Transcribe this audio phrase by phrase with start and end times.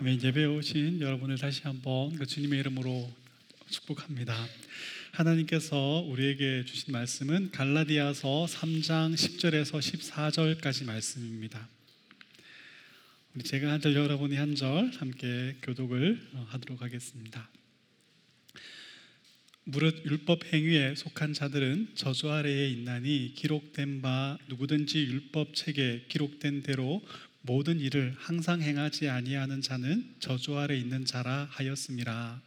[0.00, 0.22] 아멘.
[0.22, 3.12] 예배에 오신 여러분을 다시 한번 그 주님의 이름으로
[3.68, 4.34] 축복합니다.
[5.12, 5.76] 하나님께서
[6.08, 11.68] 우리에게 주신 말씀은 갈라디아서 3장 10절에서 14절까지 말씀입니다.
[13.34, 17.50] 우리 제가 한 절 여러분이 한 절 함께 교독을 하도록 하겠습니다.
[19.64, 27.02] 무릇 율법 행위에 속한 자들은 저주 아래에 있나니 기록된 바 누구든지 율법 책에 기록된 대로
[27.42, 32.40] 모든 일을 항상 행하지 아니하는 자는 저주 아래 있는 자라 하였음이라.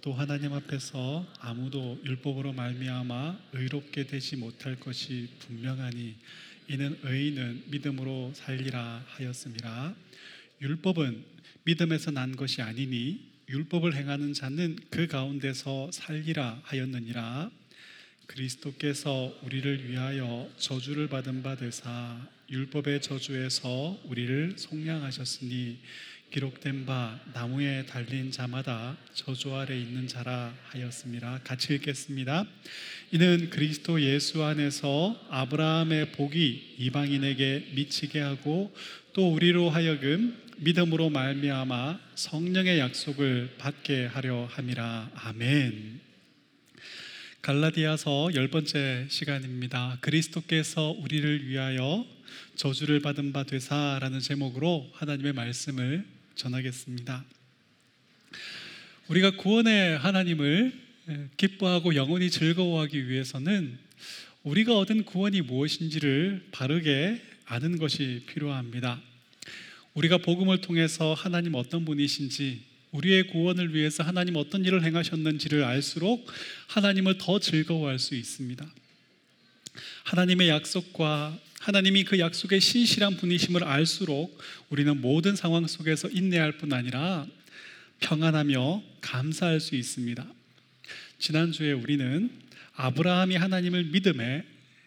[0.00, 6.14] 또 하나님 앞에서 아무도 율법으로 말미암아 의롭게 되지 못할 것이 분명하니
[6.68, 9.94] 이는 의인은 믿음으로 살리라 하였음이라.
[10.62, 11.24] 율법은
[11.64, 17.50] 믿음에서 난 것이 아니니 율법을 행하는 자는 그 가운데서 살리라 하였느니라.
[18.26, 25.78] 그리스도께서 우리를 위하여 저주를 받은 바 되사 율법의 저주에서 우리를 속량하셨으니
[26.30, 31.40] 기록된 바 나무에 달린 자마다 저주 아래 있는 자라 하였습니다.
[31.44, 32.46] 같이 읽겠습니다.
[33.12, 38.74] 이는 그리스도 예수 안에서 아브라함의 복이 이방인에게 미치게 하고
[39.12, 45.10] 또 우리로 하여금 믿음으로 말미암아 성령의 약속을 받게 하려 함이라.
[45.14, 46.00] 아멘.
[47.40, 49.98] 갈라디아서 열 번째 시간입니다.
[50.00, 52.04] 그리스도께서 우리를 위하여
[52.56, 57.24] 저주를 받은 바 되사라는 제목으로 하나님의 말씀을 전하겠습니다.
[59.06, 60.72] 우리가 구원의 하나님을
[61.36, 63.78] 기뻐하고 영원히 즐거워하기 위해서는
[64.42, 69.00] 우리가 얻은 구원이 무엇인지를 바르게 아는 것이 필요합니다.
[69.94, 76.26] 우리가 복음을 통해서 하나님 어떤 분이신지 우리의 구원을 위해서 하나님 어떤 일을 행하셨는지를 알수록
[76.68, 78.66] 하나님을 더 즐거워할 수 있습니다.
[80.04, 84.38] 하나님의 약속과 하나님이 그 약속의 신실한 분이심을 알수록
[84.70, 87.26] 우리는 모든 상황 속에서 인내할 뿐 아니라
[88.00, 90.24] 평안하며 감사할 수 있습니다.
[91.18, 92.30] 지난주에 우리는
[92.74, 94.44] 아브라함이 하나님을 믿음에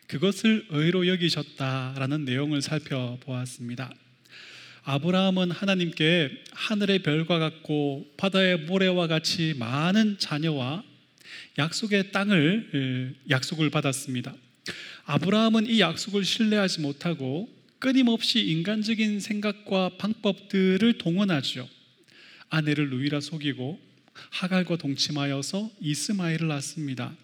[0.08, 3.94] 그것을 의로 여기셨다라는 내용을 살펴보았습니다.
[4.84, 10.84] 아브라함은 하나님께 하늘의 별과 같고 바다의 모래와 같이 많은 자녀와
[11.58, 14.36] 약속의 땅을 약속을 받았습니다.
[15.06, 17.50] 아브라함은 이 약속을 신뢰하지 못하고
[17.80, 21.68] 끊임없이 인간적인 생각과 방법들을 동원하죠.
[22.50, 23.80] 아내를 루이라 속이고
[24.30, 27.16] 하갈과 동침하여서 이스마엘을 낳습니다.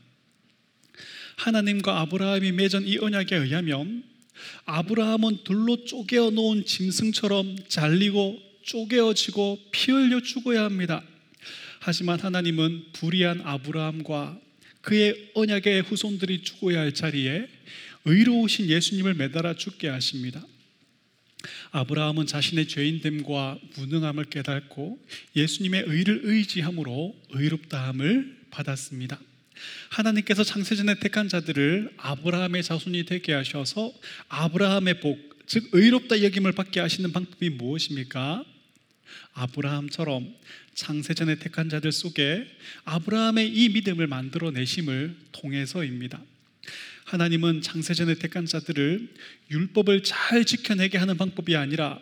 [1.38, 4.03] 하나님과 아브라함이 맺은 이 언약에 의하면
[4.65, 11.03] 아브라함은 둘로 쪼개어 놓은 짐승처럼 잘리고 쪼개어지고 피 흘려 죽어야 합니다.
[11.79, 14.39] 하지만 하나님은 불의한 아브라함과
[14.81, 17.47] 그의 언약의 후손들이 죽어야 할 자리에
[18.05, 20.45] 의로우신 예수님을 매달아 죽게 하십니다.
[21.71, 24.99] 아브라함은 자신의 죄인됨과 무능함을 깨닫고
[25.35, 29.19] 예수님의 의를 의지함으로 의롭다함을 받았습니다.
[29.90, 33.94] 하나님께서 창세전에 택한 자들을 아브라함의 자손이 되게 하셔서
[34.29, 38.44] 아브라함의 복, 즉 의롭다 여김을 받게 하시는 방법이 무엇입니까?
[39.34, 40.34] 아브라함처럼
[40.75, 42.47] 창세전에 택한 자들 속에
[42.85, 46.22] 아브라함의 이 믿음을 만들어 내심을 통해서입니다.
[47.06, 49.07] 하나님은 창세전에 택한 자들을
[49.50, 52.00] 율법을 잘 지켜내게 하는 방법이 아니라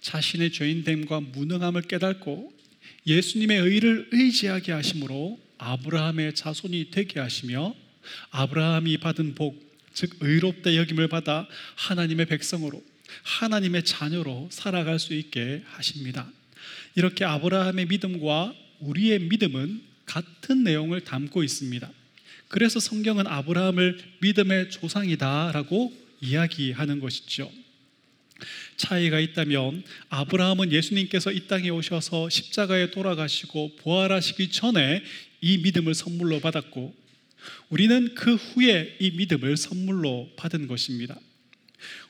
[0.00, 2.52] 자신의 죄인됨과 무능함을 깨닫고
[3.06, 7.74] 예수님의 의를 의지하게 하심으로 아브라함의 자손이 되게 하시며
[8.30, 9.60] 아브라함이 받은 복,
[9.92, 11.46] 즉 의롭다 여김을 받아
[11.76, 12.82] 하나님의 백성으로
[13.22, 16.30] 하나님의 자녀로 살아갈 수 있게 하십니다.
[16.94, 21.90] 이렇게 아브라함의 믿음과 우리의 믿음은 같은 내용을 담고 있습니다.
[22.48, 27.50] 그래서 성경은 아브라함을 믿음의 조상이다라고 이야기하는 것이죠.
[28.76, 35.02] 차이가 있다면 아브라함은 예수님께서 이 땅에 오셔서 십자가에 돌아가시고 부활하시기 전에
[35.40, 36.94] 이 믿음을 선물로 받았고
[37.70, 41.18] 우리는 그 후에 이 믿음을 선물로 받은 것입니다.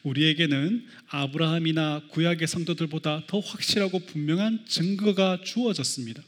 [0.02, 6.22] 우리에게는 아브라함이나 구약의 성도들보다 더 확실하고 분명한 증거가 주어졌습니다.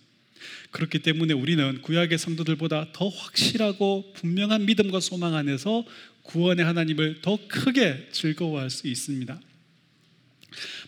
[0.71, 5.85] 그렇기 때문에 우리는 구약의 성도들보다 더 확실하고 분명한 믿음과 소망 안에서
[6.23, 9.41] 구원의 하나님을 더 크게 즐거워할 수 있습니다.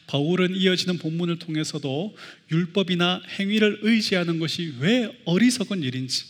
[0.07, 2.17] 바울은 이어지는 본문을 통해서도
[2.51, 6.25] 율법이나 행위를 의지하는 것이 왜 어리석은 일인지,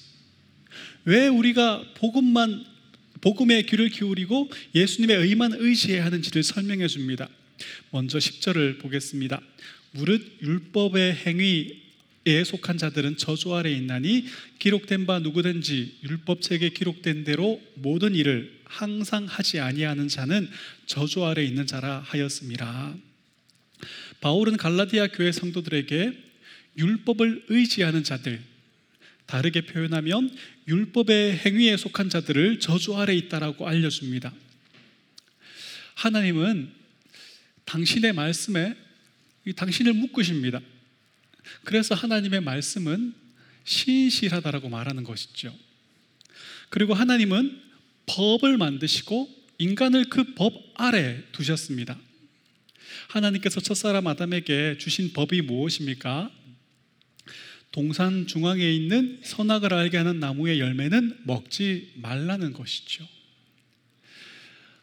[1.04, 2.64] 왜 우리가 복음만
[3.22, 7.28] 복음의 귀를 기울이고 예수님의 의만 의지해야 하는지를 설명해 줍니다.
[7.90, 9.40] 먼저 10절을 보겠습니다.
[9.92, 14.26] 무릇 율법의 행위에 속한 자들은 저주 아래 있나니
[14.58, 20.48] 기록된 바 누구든지 율법책에 기록된 대로 모든 일을 항상 하지 아니하는 자는
[20.86, 22.96] 저주 아래 있는 자라 하였습니다.
[24.22, 26.16] 바울은 갈라디아 교회 성도들에게
[26.78, 28.40] 율법을 의지하는 자들,
[29.26, 30.34] 다르게 표현하면
[30.68, 34.32] 율법의 행위에 속한 자들을 저주 아래 있다라고 알려줍니다.
[35.96, 36.70] 하나님은
[37.64, 38.76] 당신의 말씀에
[39.56, 40.60] 당신을 묶으십니다.
[41.64, 43.14] 그래서 하나님의 말씀은
[43.64, 45.52] 신실하다라고 말하는 것이죠.
[46.68, 47.60] 그리고 하나님은
[48.06, 49.28] 법을 만드시고
[49.58, 51.98] 인간을 그 법 아래 두셨습니다.
[53.08, 56.30] 하나님께서 첫사람 아담에게 주신 법이 무엇입니까?
[57.70, 63.08] 동산 중앙에 있는 선악을 알게 하는 나무의 열매는 먹지 말라는 것이죠.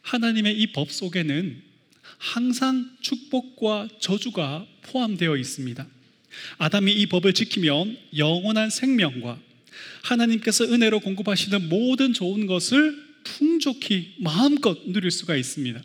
[0.02, 1.62] 하나님의 이 법 속에는
[2.18, 5.86] 항상 축복과 저주가 포함되어 있습니다.
[6.58, 9.40] 아담이 이 법을 지키면 영원한 생명과
[10.02, 15.80] 하나님께서 은혜로 공급하시는 모든 좋은 것을 풍족히 마음껏 누릴 수가 있습니다.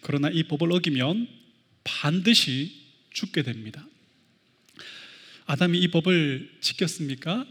[0.00, 1.28] 그러나 이 법을 어기면
[1.84, 2.72] 반드시
[3.12, 3.86] 죽게 됩니다.
[5.46, 7.46] 아담이 이 법을 지켰습니까?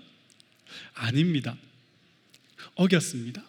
[0.93, 1.57] 아닙니다.
[2.75, 3.43] 어겼습니다.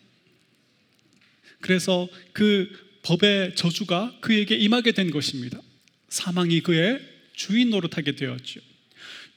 [1.60, 2.70] 그래서 그
[3.02, 5.60] 법의 저주가 그에게 임하게 된 것입니다.
[6.08, 7.00] 사망이 그의
[7.34, 8.60] 주인 노릇하게 되었죠.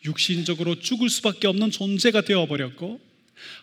[0.06, 3.02] 육신적으로 죽을 수밖에 없는 존재가 되어버렸고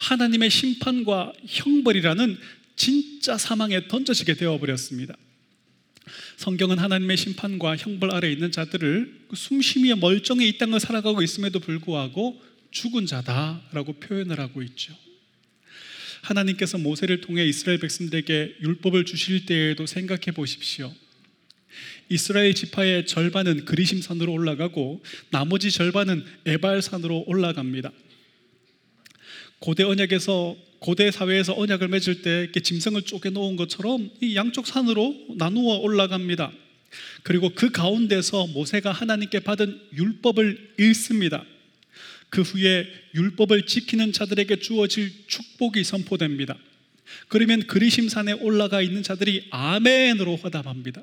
[0.00, 2.38] 하나님의 심판과 형벌이라는
[2.76, 5.16] 진짜 사망에 던져지게 되어버렸습니다.
[6.36, 12.40] 성경은 하나님의 심판과 형벌 아래 있는 자들을 그 숨쉬며 멀쩡히 이 땅을 살아가고 있음에도 불구하고
[12.70, 14.94] 죽은 자다라고 표현을 하고 있죠.
[16.22, 20.92] 하나님께서 모세를 통해 이스라엘 백성들에게 율법을 주실 때에도 생각해 보십시오.
[22.08, 27.92] 이스라엘 지파의 절반은 그리심산으로 올라가고 나머지 절반은 에발산으로 올라갑니다.
[29.58, 35.76] 고대 언약에서 고대 사회에서 언약을 맺을 때 짐승을 쪼개 놓은 것처럼 이 양쪽 산으로 나누어
[35.78, 36.52] 올라갑니다.
[37.22, 41.44] 그리고 그 가운데서 모세가 하나님께 받은 율법을 읽습니다.
[42.28, 46.56] 그 후에 율법을 지키는 자들에게 주어질 축복이 선포됩니다.
[47.28, 51.02] 그러면 그리심산에 올라가 있는 자들이 아멘으로 화답합니다.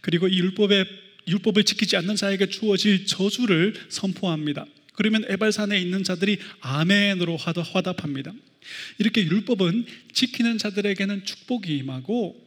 [0.00, 0.86] 그리고 이 율법의
[1.28, 4.64] 율법을 지키지 않는 자에게 주어질 저주를 선포합니다.
[4.96, 8.32] 그러면 에발산에 있는 자들이 아멘으로 화답합니다.
[8.98, 12.44] 이렇게 율법은 지키는 자들에게는 축복이 임하고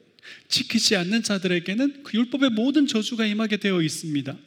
[0.49, 4.37] 지키지 않는 자들에게는 그 율법의 모든 저주가 임하게 되어 있습니다.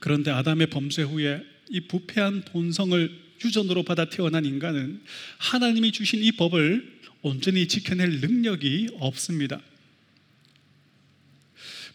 [0.00, 5.02] 그런데 아담의 범죄 후에 이 부패한 본성을 유전으로 받아 태어난 인간은
[5.38, 9.60] 하나님이 주신 이 법을 온전히 지켜낼 능력이 없습니다.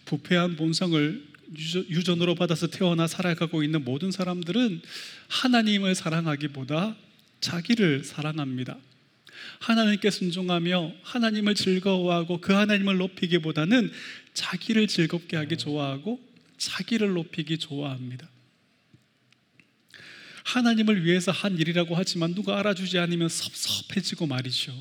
[0.06, 4.82] 부패한 본성을 유전으로 받아서 태어나 살아가고 있는 모든 사람들은
[5.28, 6.96] 하나님을 사랑하기보다
[7.42, 8.78] 자기를 사랑합니다.
[9.60, 13.92] 하나님께 순종하며 하나님을 즐거워하고 그 하나님을 높이기보다는
[14.34, 16.20] 자기를 즐겁게 하기 좋아하고
[16.58, 18.30] 자기를 높이기 좋아합니다.
[20.44, 24.74] 하나님을 위해서 한 일이라고 하지만 누가 알아주지 않으면 섭섭해지고 말이죠.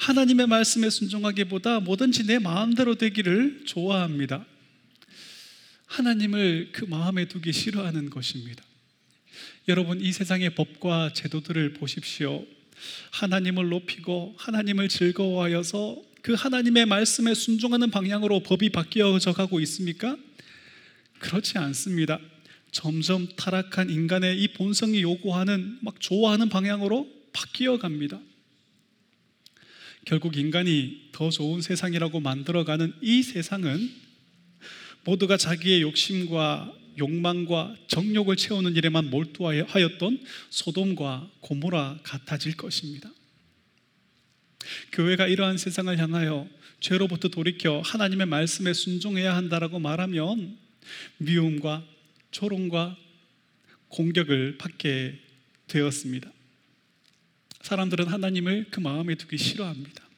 [0.00, 4.46] 하나님의 말씀에 순종하기보다 뭐든지 내 마음대로 되기를 좋아합니다.
[5.90, 8.62] 하나님을 그 마음에 두기 싫어하는 것입니다.
[9.66, 12.46] 여러분 이 세상의 법과 제도들을 보십시오.
[13.10, 20.16] 하나님을 높이고 하나님을 즐거워하여서 그 하나님의 말씀에 순종하는 방향으로 법이 바뀌어져 가고 있습니까?
[21.18, 22.20] 그렇지 않습니다.
[22.70, 28.20] 점점 타락한 인간의 이 본성이 요구하는 막 좋아하는 방향으로 바뀌어 갑니다.
[30.04, 34.09] 결국 인간이 더 좋은 세상이라고 만들어가는 이 세상은
[35.04, 43.10] 모두가 자기의 욕심과 욕망과 정욕을 채우는 일에만 몰두하였던 소돔과 고모라 같아질 것입니다.
[44.92, 46.48] 교회가 이러한 세상을 향하여
[46.80, 50.58] 죄로부터 돌이켜 하나님의 말씀에 순종해야 한다라고 말하면
[51.18, 51.84] 미움과
[52.30, 52.96] 조롱과
[53.88, 55.18] 공격을 받게
[55.66, 56.30] 되었습니다.
[57.62, 60.08] 사람들은 하나님을 그 마음에 두기 싫어합니다.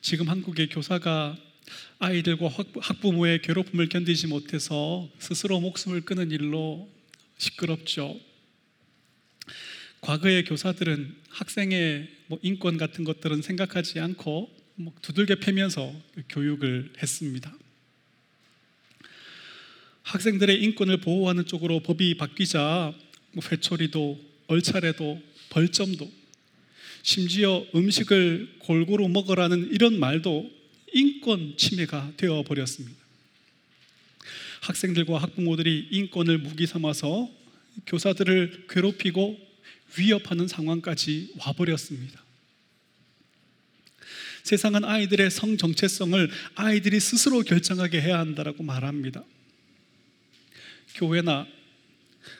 [0.00, 1.36] 지금 한국의 교사가
[1.98, 2.48] 아이들과
[2.80, 6.88] 학부모의 괴롭힘을 견디지 못해서 스스로 목숨을 끊은 일로
[7.38, 8.18] 시끄럽죠.
[10.00, 15.92] 과거의 교사들은 학생의 뭐 인권 같은 것들은 생각하지 않고 뭐 두들겨 패면서
[16.28, 17.52] 교육을 했습니다.
[20.02, 22.94] 학생들의 인권을 보호하는 쪽으로 법이 바뀌자
[23.32, 25.20] 뭐 회초리도 얼차례도
[25.50, 26.10] 벌점도
[27.02, 30.57] 심지어 음식을 골고루 먹으라는 이런 말도
[30.92, 32.96] 인권 침해가 되어 버렸습니다.
[34.60, 37.30] 학생들과 학부모들이 인권을 무기 삼아서
[37.86, 39.38] 교사들을 괴롭히고
[39.96, 42.22] 위협하는 상황까지 와버렸습니다.
[44.42, 49.22] 세상은 아이들의 성 정체성을 아이들이 스스로 결정하게 해야 한다라고 말합니다.
[50.94, 51.46] 교회나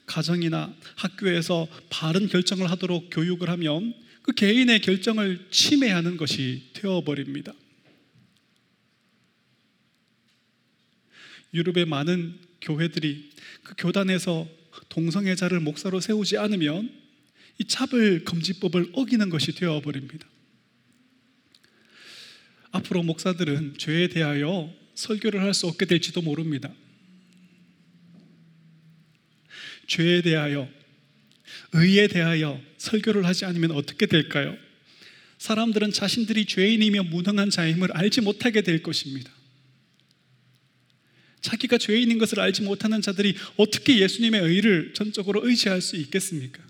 [0.07, 7.53] 가정이나 학교에서 바른 결정을 하도록 교육을 하면 그 개인의 결정을 침해하는 것이 되어버립니다.
[11.55, 13.31] 유럽의 많은 교회들이
[13.63, 14.49] 그 교단에서
[14.89, 16.91] 동성애자를 목사로 세우지 않으면
[17.59, 20.27] 이 차별 금지법을 어기는 것이 되어 버립니다.
[22.71, 26.73] 앞으로 목사들은 죄에 대하여 설교를 할 수 없게 될지도 모릅니다.
[29.87, 30.69] 죄에 대하여,
[31.73, 34.57] 의에 대하여 설교를 하지 않으면 어떻게 될까요?
[35.39, 39.33] 사람들은 자신들이 죄인이며 무능한 자임을 알지 못하게 될 것입니다.
[41.41, 46.63] 자기가 죄인인 것을 알지 못하는 자들이 어떻게 예수님의 의를 전적으로 의지할 수 있겠습니까?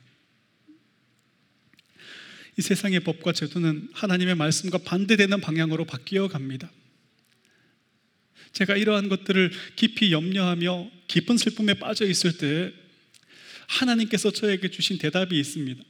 [2.58, 6.70] 이 세상의 법과 제도는 하나님의 말씀과 반대되는 방향으로 바뀌어 갑니다.
[8.52, 12.72] 제가 이러한 것들을 깊이 염려하며 깊은 슬픔에 빠져 있을 때
[13.68, 15.82] 하나님께서 저에게 주신 대답이 있습니다.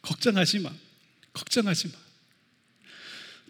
[0.00, 0.72] 걱정하지 마.
[1.32, 1.94] 걱정하지 마.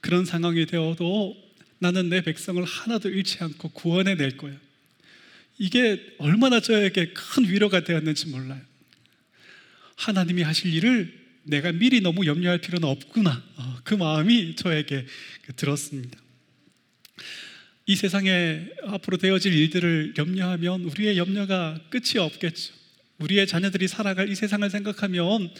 [0.00, 1.37] 그런 상황이 되어도
[1.82, 4.54] 나는 내 백성을 하나도 잃지 않고 구원해 낼 거야.
[5.58, 8.60] 이게 얼마나 저에게 큰 위로가 되었는지 몰라요.
[9.96, 11.12] 하나님이 하실 일을
[11.42, 13.42] 내가 미리 너무 염려할 필요는 없구나.
[13.56, 15.06] 어, 그 마음이 저에게
[15.56, 16.20] 들었습니다.
[17.86, 22.74] 이 세상에 앞으로 되어질 일들을 염려하면 우리의 염려가 끝이 없겠죠.
[23.18, 25.52] 우리의 자녀들이 살아갈 이 세상을 생각하면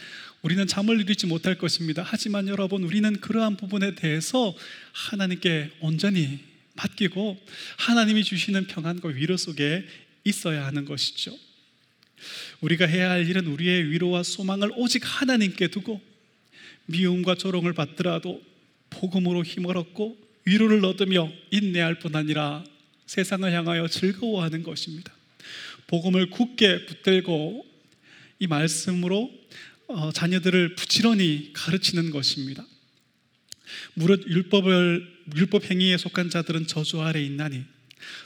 [0.43, 2.03] 우리는 잠을 이루지 못할 것입니다.
[2.05, 4.53] 하지만 여러분, 우리는 그러한 부분에 대해서
[4.91, 6.39] 하나님께 온전히
[6.75, 7.39] 맡기고
[7.77, 9.85] 하나님이 주시는 평안과 위로 속에
[10.25, 11.33] 있어야 하는 것이죠.
[12.59, 16.01] 우리가 해야 할 일은 우리의 위로와 소망을 오직 하나님께 두고
[16.87, 18.41] 미움과 조롱을 받더라도
[18.89, 22.65] 복음으로 힘을 얻고 위로를 얻으며 인내할 뿐 아니라
[23.05, 25.13] 세상을 향하여 즐거워하는 것입니다.
[25.87, 27.65] 복음을 굳게 붙들고
[28.39, 29.42] 이 말씀으로 어,
[30.13, 32.65] 자녀들을 부지런히 가르치는 것입니다.
[33.95, 37.63] 무릇 율법을 율법 행위에 속한 자들은 저주 아래 있나니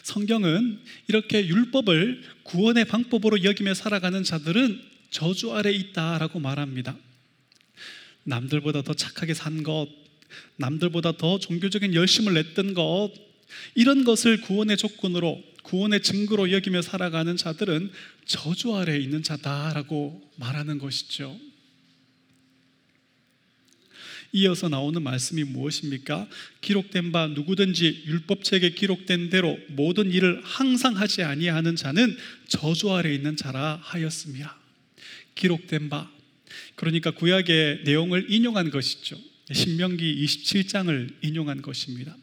[0.04, 6.98] 성경은 이렇게 율법을 구원의 방법으로 여기며 살아가는 자들은 저주 아래 있다라고 말합니다.
[8.24, 9.88] 남들보다 더 착하게 산 것,
[10.58, 13.12] 남들보다 더 종교적인 열심을 냈던 것,
[13.76, 17.92] 이런 것을 구원의 조건으로, 구원의 증거로 여기며 살아가는 자들은
[18.26, 21.40] 저주 아래 있는 자다라고 말하는 것이죠.
[24.34, 26.28] 이어서 나오는 말씀이 무엇입니까?
[26.62, 32.18] 기록된 바 누구든지 율법책에 기록된 대로 모든 일을 항상 하지 아니하는 자는
[32.48, 34.58] 저주 아래 있는 자라 하였습니다.
[35.36, 36.12] 기록된 바
[36.76, 39.18] 그러니까 구약의 내용을 인용한 것이죠.
[39.52, 42.16] 신명기 27장을 인용한 것입니다.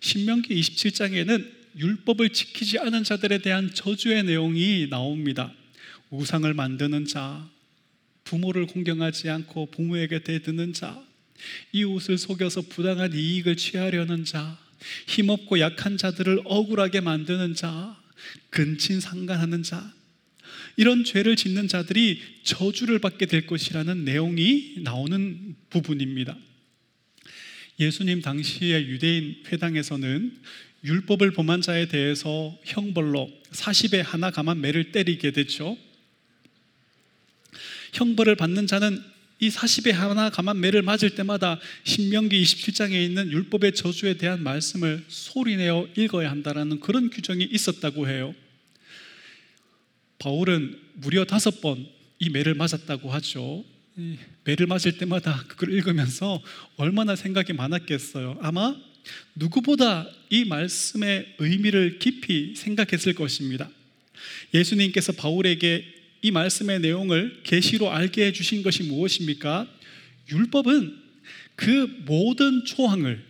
[0.00, 5.52] 신명기 27장에는 율법을 지키지 않은 자들에 대한 저주의 내용이 나옵니다.
[6.10, 7.48] 우상을 만드는 자,
[8.24, 11.02] 부모를 공경하지 않고 부모에게 대드는 자,
[11.72, 14.58] 이웃을 속여서 부당한 이익을 취하려는 자,
[15.06, 18.00] 힘없고 약한 자들을 억울하게 만드는 자,
[18.50, 19.92] 근친 상간하는 자,
[20.76, 26.36] 이런 죄를 짓는 자들이 저주를 받게 될 것이라는 내용이 나오는 부분입니다.
[27.80, 30.36] 예수님 당시의 유대인 회당에서는
[30.84, 35.76] 율법을 범한 자에 대해서 형벌로 40에 하나 감한 매를 때리게 됐죠.
[37.92, 39.02] 형벌을 받는 자는
[39.40, 45.88] 이 40에 하나 감한 매를 맞을 때마다 신명기 27장에 있는 율법의 저주에 대한 말씀을 소리내어
[45.96, 48.34] 읽어야 한다라는 그런 규정이 있었다고 해요.
[50.18, 53.64] 바울은 무려 다섯 번 이 매를 맞았다고 하죠.
[54.44, 56.42] 매를 맞을 때마다 그걸 읽으면서
[56.76, 58.38] 얼마나 생각이 많았겠어요.
[58.40, 58.76] 아마
[59.34, 63.70] 누구보다 이 말씀의 의미를 깊이 생각했을 것입니다.
[64.52, 69.68] 예수님께서 바울에게 이 말씀의 내용을 계시로 알게 해 주신 것이 무엇입니까?
[70.30, 70.96] 율법은
[71.54, 73.24] 그 모든 조항을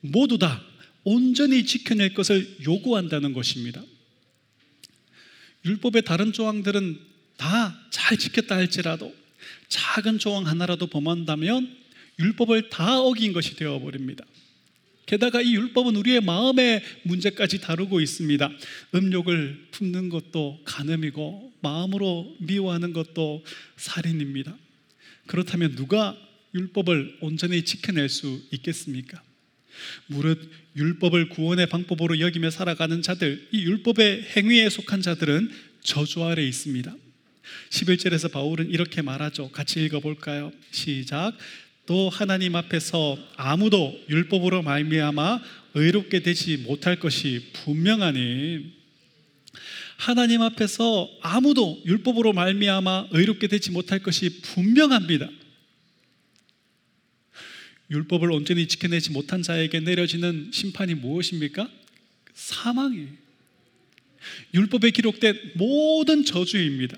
[0.00, 0.62] 모두 다
[1.04, 3.82] 온전히 지켜낼 것을 요구한다는 것입니다.
[5.64, 6.98] 율법의 다른 조항들은
[7.36, 9.14] 다 잘 지켰다 할지라도
[9.68, 11.76] 작은 조항 하나라도 범한다면
[12.18, 14.24] 율법을 다 어긴 것이 되어버립니다.
[15.06, 18.50] 게다가 이 율법은 우리의 마음의 문제까지 다루고 있습니다.
[18.94, 23.44] 음욕을 품는 것도 간음이고 마음으로 미워하는 것도
[23.76, 24.56] 살인입니다.
[25.26, 26.16] 그렇다면 누가
[26.54, 29.22] 율법을 온전히 지켜낼 수 있겠습니까?
[30.06, 35.50] 무릇 율법을 구원의 방법으로 여기며 살아가는 자들, 이 율법의 행위에 속한 자들은
[35.82, 36.94] 저주 아래 있습니다.
[37.70, 39.50] 11절에서 바울은 이렇게 말하죠.
[39.50, 40.52] 같이 읽어볼까요?
[40.70, 41.36] 시작.
[41.90, 45.42] 또 하나님 앞에서 아무도 율법으로 말미암아
[45.74, 48.72] 의롭게 되지 못할 것이 분명하니
[49.96, 55.28] 하나님 앞에서 아무도 율법으로 말미암아 의롭게 되지 못할 것이 분명합니다.
[57.90, 61.68] 율법을 온전히 지켜내지 못한 자에게 내려지는 심판이 무엇입니까?
[62.34, 63.08] 사망이에요.
[64.54, 66.96] 율법에 기록된 모든 저주입니다.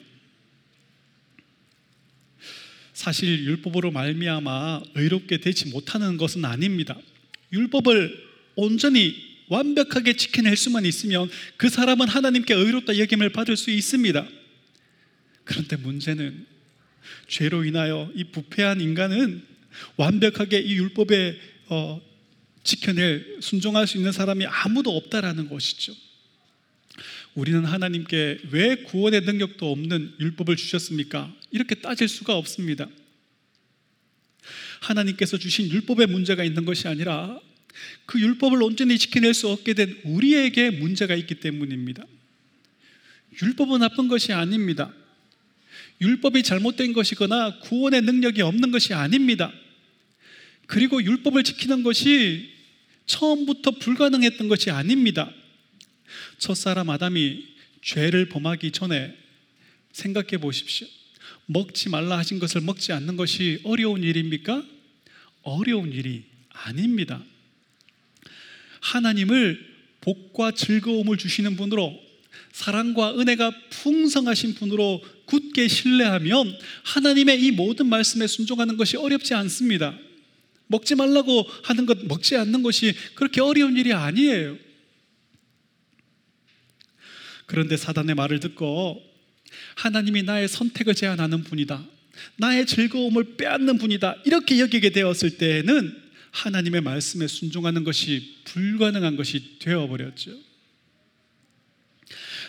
[3.02, 6.96] 사실 율법으로 말미암아 의롭게 되지 못하는 것은 아닙니다.
[7.52, 8.16] 율법을
[8.54, 9.16] 온전히
[9.48, 14.24] 완벽하게 지켜낼 수만 있으면 그 사람은 하나님께 의롭다 여김을 받을 수 있습니다.
[15.42, 16.46] 그런데 문제는
[17.26, 19.42] 죄로 인하여 이 부패한 인간은
[19.96, 21.40] 완벽하게 이 율법에
[21.70, 22.00] 어,
[22.62, 25.92] 지켜낼 순종할 수 있는 사람이 아무도 없다라는 것이죠.
[27.34, 31.34] 우리는 하나님께 왜 구원의 능력도 없는 율법을 주셨습니까?
[31.50, 32.88] 이렇게 따질 수가 없습니다.
[34.80, 37.40] 하나님께서 주신 율법에 문제가 있는 것이 아니라
[38.04, 42.04] 그 율법을 온전히 지켜낼 수 없게 된 우리에게 문제가 있기 때문입니다.
[43.42, 44.92] 율법은 나쁜 것이 아닙니다.
[46.02, 49.52] 율법이 잘못된 것이거나 구원의 능력이 없는 것이 아닙니다.
[50.66, 52.50] 그리고 율법을 지키는 것이
[53.06, 55.32] 처음부터 불가능했던 것이 아닙니다.
[56.38, 57.46] 첫사람 아담이
[57.82, 59.16] 죄를 범하기 전에
[59.92, 60.86] 생각해 보십시오.
[61.46, 64.64] 먹지 말라 하신 것을 먹지 않는 것이 어려운 일입니까?
[65.42, 67.22] 어려운 일이 아닙니다.
[68.80, 71.98] 하나님을 복과 즐거움을 주시는 분으로
[72.52, 79.96] 사랑과 은혜가 풍성하신 분으로 굳게 신뢰하면 하나님의 이 모든 말씀에 순종하는 것이 어렵지 않습니다.
[80.66, 84.56] 먹지 말라고 하는 것, 먹지 않는 것이 그렇게 어려운 일이 아니에요.
[87.52, 89.02] 그런데 사단의 말을 듣고
[89.76, 91.86] 하나님이 나의 선택을 제한하는 분이다.
[92.38, 94.22] 나의 즐거움을 빼앗는 분이다.
[94.24, 100.34] 이렇게 여기게 되었을 때에는 하나님의 말씀에 순종하는 것이 불가능한 것이 되어버렸죠.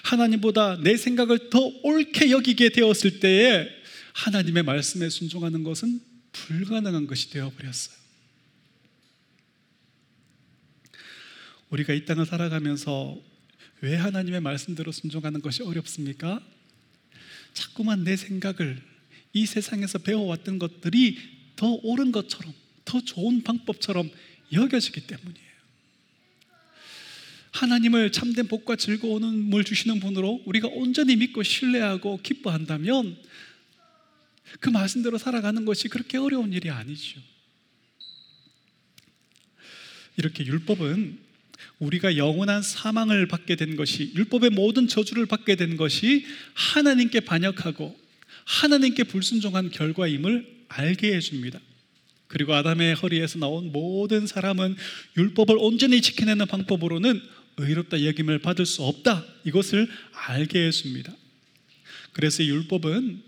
[0.04, 3.68] 하나님보다 내 생각을 더 옳게 여기게 되었을 때에
[4.14, 6.00] 하나님의 말씀에 순종하는 것은
[6.32, 7.98] 불가능한 것이 되어버렸어요.
[11.72, 13.33] 우리가 이 땅을 살아가면서
[13.84, 16.42] 왜 하나님의 말씀대로 순종하는 것이 어렵습니까?
[17.54, 18.82] 자꾸만 내 생각을
[19.34, 21.18] 이 세상에서 배워왔던 것들이
[21.58, 22.54] 더 옳은 것처럼,
[22.86, 24.10] 더 좋은 방법처럼
[24.54, 25.54] 여겨지기 때문이에요.
[27.52, 33.18] 하나님을 참된 복과 즐거움을 주시는 분으로 우리가 온전히 믿고 신뢰하고 기뻐한다면
[34.62, 37.20] 그 말씀대로 살아가는 것이 그렇게 어려운 일이 아니죠.
[40.16, 41.33] 이렇게 율법은
[41.80, 47.98] 우리가 영원한 사망을 받게 된 것이 율법의 모든 저주를 받게 된 것이 하나님께 반역하고
[48.46, 51.60] 하나님께 불순종한 결과임을 알게 해줍니다.
[52.28, 54.76] 그리고 아담의 허리에서 나온 모든 사람은
[55.18, 57.22] 율법을 온전히 지켜내는 방법으로는
[57.58, 59.24] 의롭다 여김을 받을 수 없다.
[59.44, 61.14] 이것을 알게 해줍니다.
[62.14, 63.22] 그래서 율법은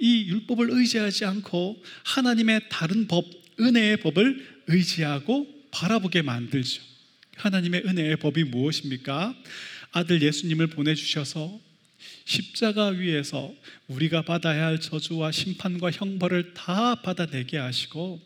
[0.00, 3.24] 이 율법을 의지하지 않고 하나님의 다른 법,
[3.60, 6.82] 은혜의 법을 의지하고 바라보게 만들죠.
[7.36, 9.34] 하나님의 은혜의 법이 무엇입니까?
[9.92, 11.60] 아들 예수님을 보내주셔서
[12.24, 13.54] 십자가 위에서
[13.88, 18.20] 우리가 받아야 할 저주와 심판과 형벌을 다 받아내게 하시고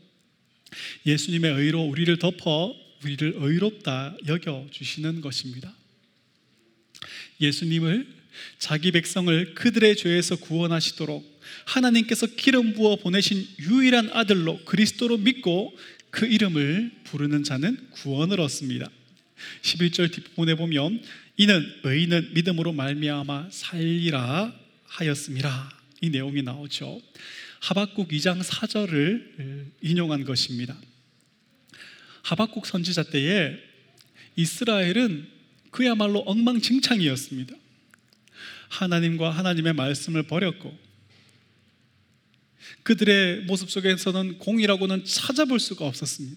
[1.07, 5.75] 예수님의 의로 우리를 덮어 우리를 의롭다 여겨 주시는 것입니다.
[7.41, 8.07] 예수님을
[8.59, 15.77] 자기 백성을 그들의 죄에서 구원하시도록 하나님께서 기름 부어 보내신 유일한 아들로 그리스도로 믿고
[16.11, 18.89] 그 이름을 부르는 자는 구원을 얻습니다.
[19.63, 21.03] 11절 뒷부분에 보면
[21.37, 27.01] 이는 의인은 믿음으로 말미암아 살리라 하였음이라 이 내용이 나오죠.
[27.61, 30.77] 하박국 2장 4절을 인용한 것입니다.
[32.23, 33.57] 하박국 선지자 때에
[34.37, 35.29] 이스라엘은
[35.71, 37.55] 그야말로 엉망진창이었습니다.
[38.69, 40.77] 하나님과 하나님의 말씀을 버렸고
[42.83, 46.37] 그들의 모습 속에서는 공이라고는 찾아볼 수가 없었습니다.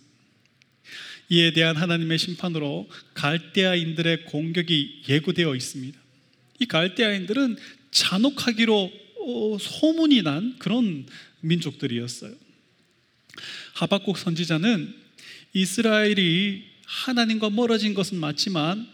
[1.29, 5.99] 이에 대한 하나님의 심판으로 갈대아인들의 공격이 예고되어 있습니다.
[6.59, 7.57] 이 갈대아인들은
[7.91, 11.05] 잔혹하기로 어, 소문이 난 그런
[11.41, 12.33] 민족들이었어요.
[13.73, 14.93] 하박국 선지자는
[15.53, 18.87] 이스라엘이 하나님과 멀어진 것은 맞지만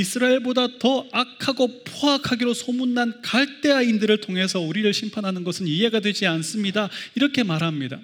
[0.00, 6.90] 이스라엘보다 더 악하고 포악하기로 소문난 갈대아인들을 통해서 우리를 심판하는 것은 이해가 되지 않습니다.
[7.14, 8.00] 이렇게 말합니다.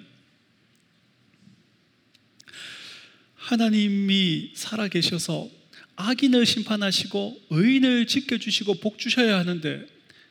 [3.35, 5.49] 하나님이 살아계셔서
[5.97, 9.85] 악인을 심판하시고 의인을 지켜주시고 복 주셔야 하는데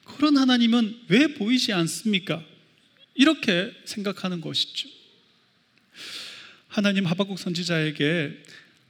[0.05, 2.42] 그런 하나님은 왜 보이지 않습니까?
[3.14, 4.88] 이렇게 생각하는 것이죠.
[6.68, 8.42] 하나님 하박국 선지자에게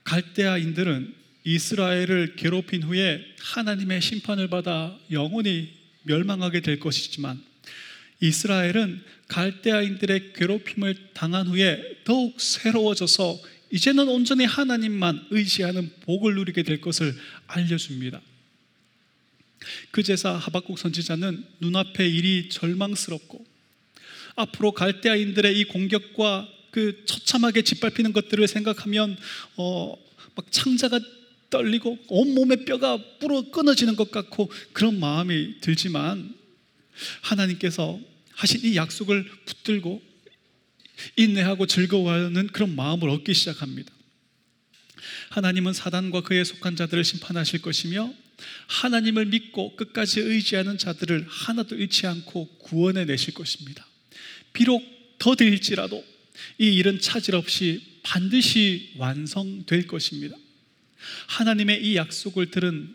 [0.04, 1.14] 갈대아인들은
[1.54, 5.72] 이스라엘을 괴롭힌 후에 하나님의 심판을 받아 영원히
[6.04, 7.42] 멸망하게 될 것이지만
[8.20, 13.40] 이스라엘은 갈대아인들의 괴롭힘을 당한 후에 더욱 새로워져서
[13.72, 17.14] 이제는 온전히 하나님만 의지하는 복을 누리게 될 것을
[17.46, 18.20] 알려줍니다.
[19.90, 23.44] 그 제사 하박국 선지자는 눈앞의 일이 절망스럽고
[24.36, 29.16] 앞으로 갈대아인들의 이 공격과 그 처참하게 짓밟히는 것들을 생각하면
[29.56, 29.96] 어,
[30.36, 31.00] 막 창자가
[31.50, 36.34] 떨리고 온몸의 뼈가 불어 끊어지는 것 같고 그런 마음이 들지만
[37.22, 38.00] 하나님께서
[38.34, 40.02] 하신 이 약속을 붙들고
[41.16, 43.92] 인내하고 즐거워하는 그런 마음을 얻기 시작합니다.
[45.30, 48.12] 하나님은 사단과 그에 속한 자들을 심판하실 것이며
[48.66, 53.86] 하나님을 믿고 끝까지 의지하는 자들을 하나도 잃지 않고 구원해 내실 것입니다.
[54.52, 54.82] 비록
[55.18, 56.04] 더딜지라도
[56.58, 60.36] 이 일은 차질 없이 반드시 완성될 것입니다.
[61.28, 62.94] 하나님의 이 약속을 들은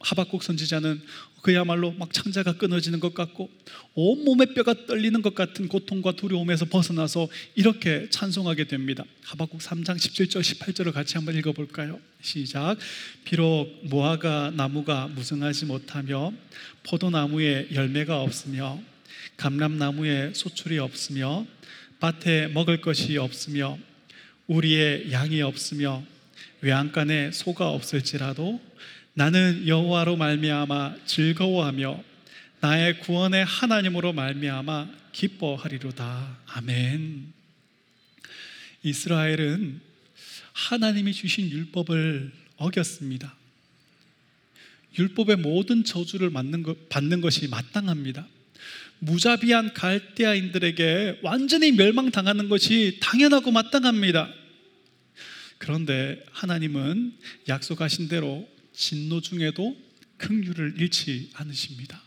[0.00, 1.00] 하박국 선지자는
[1.42, 3.48] 그야말로 막 창자가 끊어지는 것 같고
[3.94, 9.04] 온몸의 뼈가 떨리는 것 같은 고통과 두려움에서 벗어나서 이렇게 찬송하게 됩니다.
[9.22, 12.00] 하박국 3장 17절 18절을 같이 한번 읽어 볼까요?
[12.20, 12.76] 시작.
[13.24, 16.32] 비록 무화과 나무가 무성하지 못하며
[16.82, 18.80] 포도나무에 열매가 없으며
[19.36, 21.46] 감람나무에 소출이 없으며
[22.00, 23.78] 밭에 먹을 것이 없으며
[24.48, 26.02] 우리의 양이 없으며
[26.60, 28.60] 외양간에 소가 없을지라도
[29.14, 32.02] 나는 여호와로 말미암아 즐거워하며
[32.60, 36.38] 나의 구원의 하나님으로 말미암아 기뻐하리로다.
[36.46, 37.32] 아멘.
[38.82, 39.80] 이스라엘은
[40.52, 43.34] 하나님이 주신 율법을 어겼습니다.
[44.98, 48.26] 율법의 모든 저주를 받는 것이 마땅합니다.
[49.00, 54.32] 무자비한 갈대아인들에게 완전히 멸망당하는 것이 당연하고 마땅합니다.
[55.58, 57.14] 그런데 하나님은
[57.48, 59.76] 약속하신 대로 진노 중에도
[60.18, 62.02] 긍휼을 잃지 않으십니다.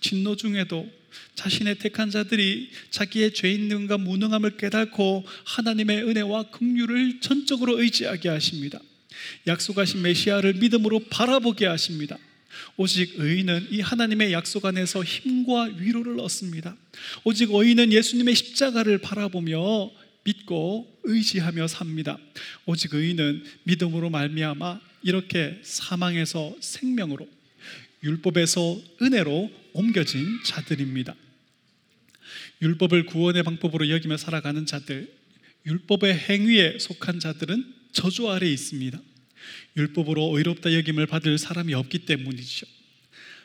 [0.00, 0.88] 진노 중에도
[1.34, 8.78] 자신의 택한 자들이 자기의 죄 있는가 무능함을 깨닫고 하나님의 은혜와 긍휼을 전적으로 의지하게 하십니다.
[9.46, 12.18] 약속하신 메시아를 믿음으로 바라보게 하십니다.
[12.76, 16.76] 오직 의인은 이 하나님의 약속 안에서 힘과 위로를 얻습니다.
[17.24, 19.90] 오직 의인은 예수님의 십자가를 바라보며
[20.24, 22.18] 믿고 의지하며 삽니다.
[22.66, 27.28] 오직 의인은 믿음으로 말미암아 이렇게 사망에서 생명으로
[28.02, 31.14] 율법에서 은혜로 옮겨진 자들입니다.
[32.62, 35.12] 율법을 구원의 방법으로 여기며 살아가는 자들,
[35.66, 39.00] 율법의 행위에 속한 자들은 저주 아래 있습니다.
[39.76, 42.66] 율법으로 의롭다 여김을 받을 사람이 없기 때문이죠.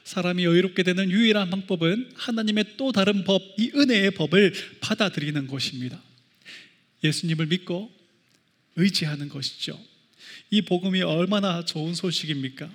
[0.03, 5.99] 사람이 의롭게 되는 유일한 방법은 하나님의 또 다른 법, 이 은혜의 법을 받아들이는 것입니다.
[7.05, 7.91] 예수님을 믿고
[8.75, 9.79] 의지하는 것이죠.
[10.51, 12.69] 이 복음이 얼마나 좋은 소식입니까?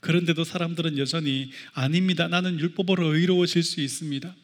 [0.00, 2.28] 그런데도 사람들은 여전히 아닙니다.
[2.28, 4.34] 나는 율법으로 의로워질 수 있습니다.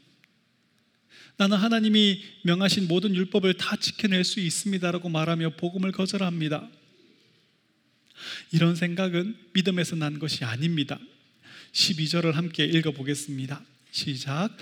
[1.36, 6.68] 나는 하나님이 명하신 모든 율법을 다 지켜낼 수 있습니다라고 말하며 복음을 거절합니다.
[8.52, 10.98] 이런 생각은 믿음에서 난 것이 아닙니다.
[11.72, 13.62] 12절을 함께 읽어 보겠습니다.
[13.90, 14.56] 시작.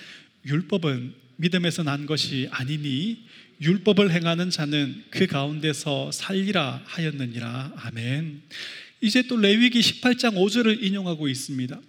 [0.44, 3.26] 율법은 믿음에서 난 것이 아니니
[3.60, 7.72] 율법을 행하는 자는 그 가운데서 살리라 하였느니라.
[7.76, 8.42] 아멘.
[9.00, 11.80] 이제 또 레위기 18장 5절을 인용하고 있습니다.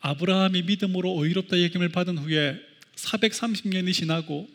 [0.00, 2.60] 아브라함이 믿음으로 의롭다 여김을 받은 후에
[2.96, 4.48] 430년이 지나고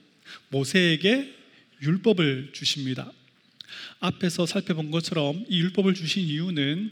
[0.50, 1.34] 모세에게
[1.82, 3.12] 율법을 주십니다.
[4.00, 6.92] 앞에서 살펴본 것처럼 이 율법을 주신 이유는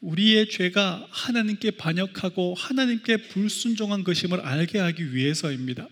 [0.00, 5.88] 우리의 죄가 하나님께 반역하고 하나님께 불순종한 것임을 알게 하기 위해서입니다.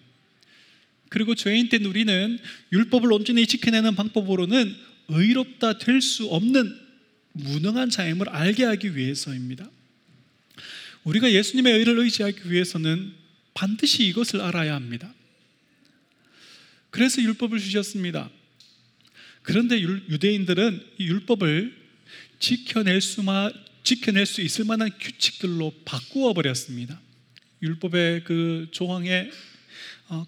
[1.09, 2.39] 그리고 죄인 된 우리는
[2.73, 4.75] 율법을 온전히 지켜내는 방법으로는
[5.09, 6.89] 의롭다 될 수 없는
[7.33, 9.71] 무능한 자임을 알게 하기 위해서입니다.
[11.05, 13.13] 우리가 예수님의 의를 의지하기 위해서는
[13.55, 15.13] 반드시 이것을 알아야 합니다.
[16.91, 18.31] 그래서 율법을 주셨습니다.
[19.43, 21.77] 그런데 유대인들은 이 율법을
[22.39, 27.01] 지켜낼 수만 지켜낼 수 있을 만한 규칙들로 바꾸어 버렸습니다.
[27.63, 29.33] 율법의 그 조항에 어,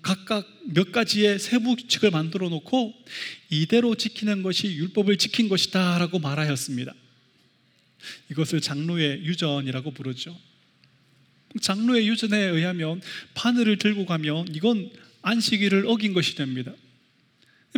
[0.02, 2.94] 각각 몇 가지의 세부 규칙을 만들어 놓고
[3.48, 6.92] 이대로 지키는 것이 율법을 지킨 것이다 라고 말하였습니다.
[8.30, 10.38] 이것을 장로의 유전이라고 부르죠.
[11.60, 13.00] 장로의 유전에 의하면
[13.34, 14.90] 바늘을 들고 가면 이건
[15.22, 16.72] 안식일을 어긴 것이 됩니다.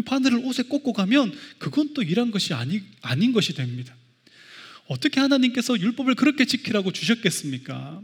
[0.04, 3.94] 바늘을 옷에 꽂고 가면 그건 또 일한 것이 아니, 아닌 것이 됩니다.
[4.86, 8.02] 어떻게 하나님께서 율법을 그렇게 지키라고 주셨겠습니까?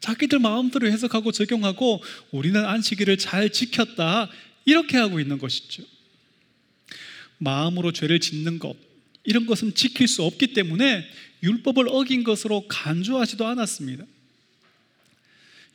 [0.00, 4.28] 자기들 마음대로 해석하고 적용하고 우리는 안식일을 잘 지켰다
[4.64, 5.82] 이렇게 하고 있는 것이죠.
[7.38, 8.76] 마음으로 죄를 짓는 것
[9.24, 11.06] 이런 것은 지킬 수 없기 때문에
[11.42, 14.04] 율법을 어긴 것으로 간주하지도 않았습니다.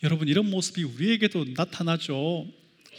[0.03, 2.47] 여러분 이런 모습이 우리에게도 나타나죠.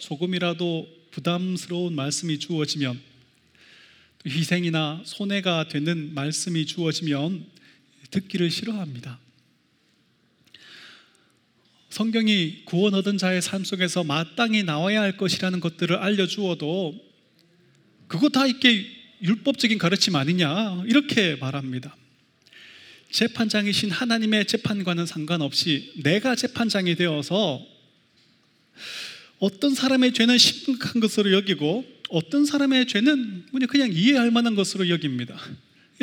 [0.00, 3.00] 조금이라도 부담스러운 말씀이 주어지면
[4.26, 7.46] 희생이나 손해가 되는 말씀이 주어지면
[8.10, 9.18] 듣기를 싫어합니다.
[11.96, 16.94] 성경이 구원 얻은 자의 삶 속에서 마땅히 나와야 할 것이라는 것들을 알려주어도
[18.06, 18.86] 그거 다 이게
[19.22, 21.96] 율법적인 가르침 아니냐 이렇게 말합니다.
[23.10, 27.64] 재판장이신 하나님의 재판과는 상관없이 내가 재판장이 되어서
[29.38, 35.34] 어떤 사람의 죄는 심각한 것으로 여기고 어떤 사람의 죄는 그냥 이해할 만한 것으로 여깁니다.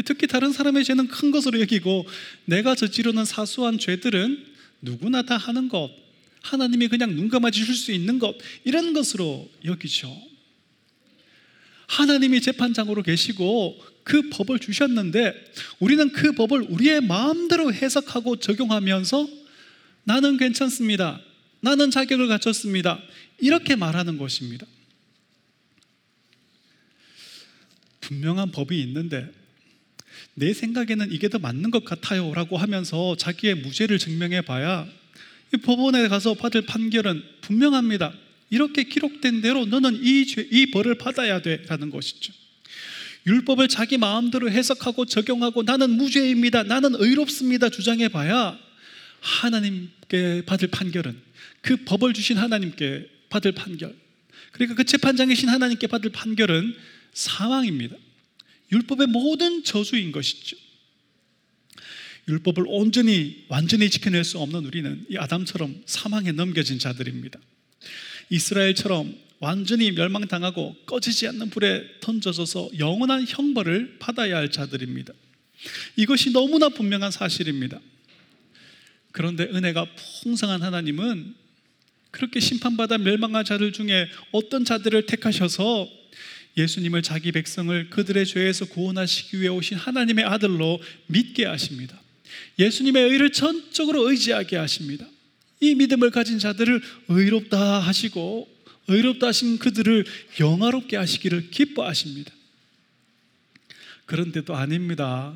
[0.06, 2.08] 특히 다른 사람의 죄는 큰 것으로 여기고
[2.46, 4.53] 내가 저지르는 사소한 죄들은
[4.84, 5.89] 누구나 다 하는 것,
[6.41, 10.15] 하나님이 그냥 눈 감아 주실 수 있는 것 이런 것으로 여기죠.
[11.88, 19.28] 하나님이 재판장으로 계시고 그 법을 주셨는데 우리는 그 법을 우리의 마음대로 해석하고 적용하면서
[20.04, 21.22] 나는 괜찮습니다.
[21.62, 23.02] 나는 자격을 갖췄습니다.
[23.39, 24.65] 이렇게 말하는 것입니다.
[28.02, 29.32] 분명한 법이 있는데
[30.36, 34.88] 내 생각에는 이게 더 맞는 것 같아요 라고 하면서 자기의 무죄를 증명해 봐야
[35.62, 38.13] 법원에 가서 받을 판결은 분명합니다.
[38.50, 42.34] 이렇게 기록된 대로 너는 이, 죄, 이 벌을 받아야 돼 라는 것이죠.
[43.26, 46.63] 율법을 자기 마음대로 해석하고 적용하고 나는 무죄입니다.
[46.63, 47.69] 나는 의롭습니다.
[47.69, 48.58] 주장해 봐야
[49.22, 51.15] 하나님께 받을 판결은
[51.62, 53.96] 그 법을 주신 하나님께 받을 판결.
[54.52, 56.76] 그러니까 그 재판장이신 하나님께 받을 판결은
[57.13, 57.96] 사망입니다.
[58.74, 60.58] 율법의 모든 저주인 것이죠.
[62.28, 67.40] 율법을 온전히 완전히 지켜낼 수 없는 우리는 이 아담처럼 사망에 넘겨진 자들입니다.
[68.30, 75.14] 이스라엘처럼 완전히 멸망당하고 꺼지지 않는 불에 던져져서 영원한 형벌을 받아야 할 자들입니다.
[75.98, 77.80] 이것이 너무나 분명한 사실입니다.
[79.12, 79.86] 그런데 은혜가
[80.24, 81.36] 풍성한 하나님은
[82.12, 85.90] 그렇게 심판받아 멸망한 자들 중에 어떤 자들을 택하셔서
[86.56, 92.00] 예수님을 자기 백성을 그들의 죄에서 구원하시기 위해 오신 하나님의 아들로 믿게 하십니다.
[92.60, 95.06] 예수님의 의를 전적으로 의지하게 하십니다.
[95.60, 98.48] 이 믿음을 가진 자들을 의롭다 하시고
[98.88, 100.06] 의롭다 하신 그들을
[100.39, 102.32] 영화롭게 하시기를 기뻐하십니다.
[104.06, 105.36] 그런데도 아닙니다.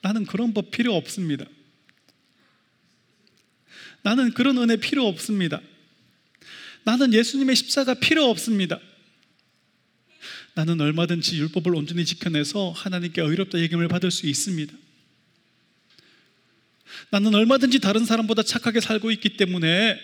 [0.00, 1.44] 나는 그런 법 필요 없습니다.
[4.02, 5.60] 나는 그런 은혜 필요 없습니다.
[6.84, 8.78] 나는 예수님의 십자가 필요 없습니다.
[10.54, 14.72] 나는 얼마든지 율법을 온전히 지켜내서 하나님께 의롭다 예금을 받을 수 있습니다.
[17.10, 20.00] 나는 얼마든지 다른 사람보다 착하게 살고 있기 때문에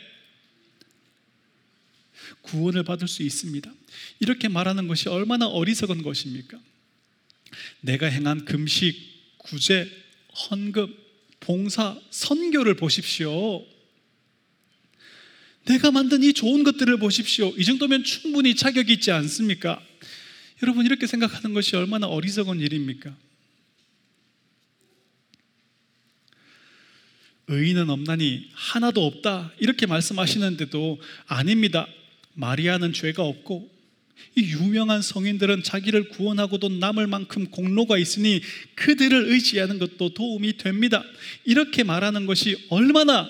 [2.43, 3.73] 구원을 받을 수 있습니다.
[4.19, 6.59] 이렇게 말하는 것이 얼마나 어리석은 것입니까?
[7.81, 8.97] 내가 행한 금식,
[9.39, 9.89] 구제,
[10.51, 10.95] 헌금,
[11.41, 13.65] 봉사, 선교를 보십시오.
[15.65, 17.53] 내가 만든 이 좋은 것들을 보십시오.
[17.57, 19.83] 이 정도면 충분히 자격이 있지 않습니까?
[20.63, 23.17] 여러분 이렇게 생각하는 것이 얼마나 어리석은 일입니까?
[27.49, 31.89] 의인은 없나니 하나도 없다 이렇게 말씀하시는데도 아닙니다.
[32.35, 33.69] 마리아는 죄가 없고
[34.37, 38.41] 이 유명한 성인들은 자기를 구원하고도 남을 만큼 공로가 있으니
[38.77, 41.03] 그들을 의지하는 것도 도움이 됩니다.
[41.45, 43.29] 이렇게 말하는 것이 얼마나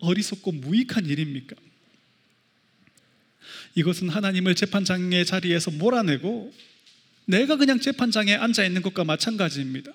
[0.00, 1.54] 어리석고 무익한 일입니까?
[3.76, 6.52] 이것은 하나님을 재판장의 자리에서 몰아내고
[7.30, 9.92] 내가 그냥 재판장에 앉아 있는 것과 마찬가지입니다.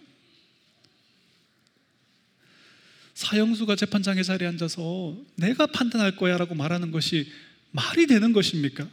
[3.13, 7.32] 사형수가 재판장의 자리에 앉아서 내가 판단할 거야 라고 말하는 것이
[7.71, 8.88] 말이 되는 것입니까?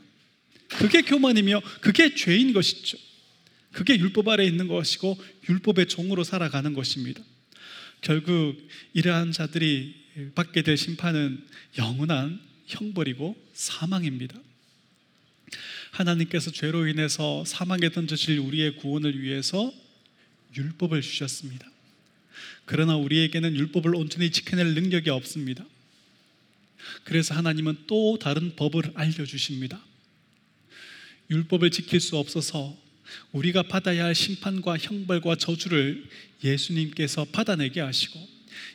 [0.69, 2.99] 그게 교만이며 그게 죄인 것이죠.
[3.73, 7.23] 그게 율법 아래 있는 것이고 율법의 종으로 살아가는 것입니다.
[8.01, 8.57] 결국
[8.93, 9.95] 이러한 자들이
[10.35, 11.45] 받게 될 심판은
[11.79, 14.39] 영원한 형벌이고 사망입니다.
[15.93, 19.73] 하나님께서 죄로 인해서 사망에 던져질 우리의 구원을 위해서
[20.57, 21.71] 율법을 주셨습니다.
[22.65, 25.65] 그러나 우리에게는 율법을 온전히 지켜낼 능력이 없습니다.
[27.05, 29.81] 그래서 하나님은 또 다른 법을 알려주십니다.
[31.31, 32.77] 율법을 지킬 수 없어서
[33.33, 36.09] 우리가 받아야 할 심판과 형벌과 저주를
[36.43, 38.19] 예수님께서 받아내게 하시고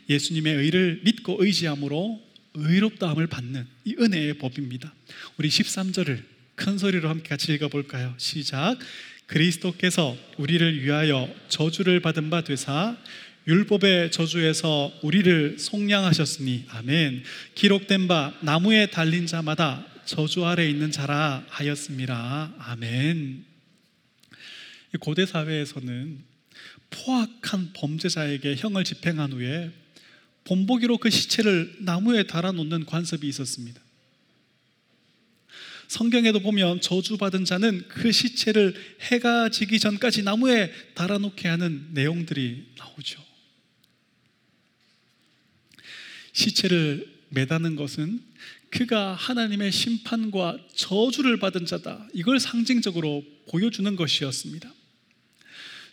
[0.10, 2.22] 예수님의 의를 믿고 의지함으로
[2.54, 4.94] 의롭다함을 받는 이 은혜의 법입니다.
[5.38, 8.16] 우리 13절을 큰 소리로 함께 같이 읽어볼까요?
[8.18, 8.80] 시작.
[9.28, 12.98] 그리스도께서 우리를 위하여 저주를 받은 바 되사
[13.48, 17.24] 율법의 저주에서 우리를 속량하셨으니 아멘.
[17.54, 22.52] 기록된 바 나무에 달린 자마다 저주 아래 있는 자라 하였습니다.
[22.58, 23.46] 아멘.
[25.00, 26.18] 고대 사회에서는
[26.90, 29.72] 포악한 범죄자에게 형을 집행한 후에
[30.46, 33.80] 본보기로 그 시체를 나무에 달아놓는 관습이 있었습니다.
[35.88, 38.76] 성경에도 보면 저주받은 자는 그 시체를
[39.12, 43.24] 해가 지기 전까지 나무에 달아놓게 하는 내용들이 나오죠.
[46.34, 48.22] 시체를 매다는 것은
[48.70, 52.08] 그가 하나님의 심판과 저주를 받은 자다.
[52.14, 54.72] 이걸 상징적으로 보여주는 것이었습니다.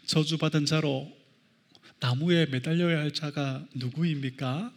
[0.06, 1.10] 저주받은 자로
[2.00, 4.72] 나무에 매달려야 할 자가 누구입니까?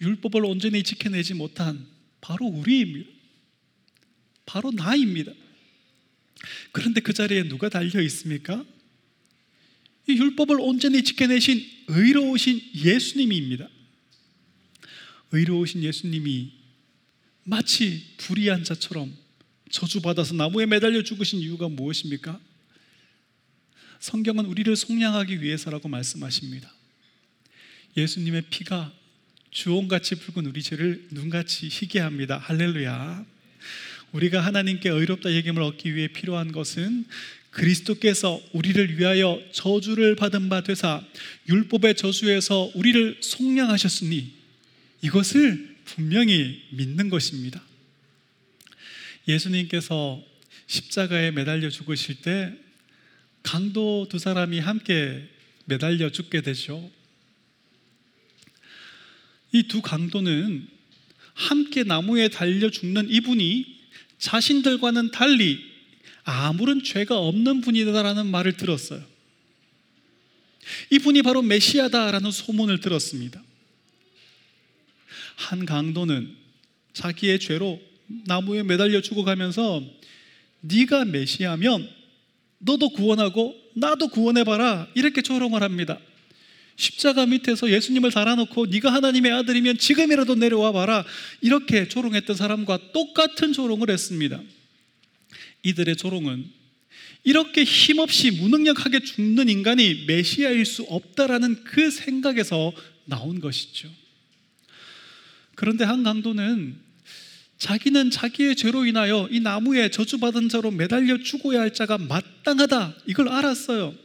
[0.00, 1.86] 율법을 온전히 지켜내지 못한
[2.20, 3.17] 바로 우리입니다.
[4.48, 5.30] 바로 나입니다.
[6.72, 8.64] 그런데 그 자리에 누가 달려 있습니까?
[10.08, 13.68] 이 율법을 온전히 지켜내신 의로우신 예수님입니다.
[15.32, 16.52] 의로우신 예수님이
[17.44, 19.14] 마치 불의한 자처럼
[19.70, 22.40] 저주받아서 나무에 매달려 죽으신 이유가 무엇입니까?
[24.00, 26.72] 성경은 우리를 속량하기 위해서라고 말씀하십니다.
[27.98, 28.94] 예수님의 피가
[29.50, 32.38] 주홍같이 붉은 우리 죄를 눈같이 희게 합니다.
[32.38, 33.26] 할렐루야.
[34.12, 37.04] 우리가 하나님께 의롭다 얘기을 얻기 위해 필요한 것은
[37.50, 41.04] 그리스도께서 우리를 위하여 저주를 받은 바 되사
[41.48, 44.32] 율법의 저주에서 우리를 속량하셨으니
[45.02, 47.62] 이것을 분명히 믿는 것입니다.
[49.26, 50.22] 예수님께서
[50.66, 52.52] 십자가에 매달려 죽으실 때
[53.42, 55.28] 강도 두 사람이 함께
[55.64, 56.90] 매달려 죽게 되죠.
[59.52, 60.68] 이 두 강도는
[61.34, 63.77] 함께 나무에 달려 죽는 이분이
[64.18, 65.58] 자신들과는 달리
[66.24, 69.02] 아무런 죄가 없는 분이다라는 말을 들었어요.
[70.90, 73.42] 이분이 바로 메시아다라는 소문을 들었습니다.
[75.36, 76.36] 한 강도는
[76.92, 77.80] 자기의 죄로
[78.26, 79.82] 나무에 매달려 죽어가면서
[80.60, 81.88] 네가 메시아면
[82.58, 85.98] 너도 구원하고 나도 구원해봐라 이렇게 조롱을 합니다.
[86.78, 91.04] 십자가 밑에서 예수님을 달아놓고 네가 하나님의 아들이면 지금이라도 내려와 봐라
[91.40, 94.40] 이렇게 조롱했던 사람과 똑같은 조롱을 했습니다.
[95.64, 96.46] 이들의 조롱은
[97.24, 102.72] 이렇게 힘없이 무능력하게 죽는 인간이 메시아일 수 없다라는 그 생각에서
[103.06, 103.90] 나온 것이죠.
[105.56, 106.76] 그런데 한 강도는
[107.58, 112.94] 자기는 자기의 죄로 인하여 이 나무에 저주받은 자로 매달려 죽어야 할 자가 마땅하다.
[113.06, 113.96] 이걸 알았어요.